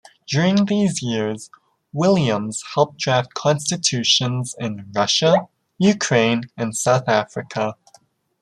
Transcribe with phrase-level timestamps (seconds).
[0.25, 1.51] During these years,
[1.93, 7.75] Williams helped draft constitutions in Russia, Ukraine, and South Africa.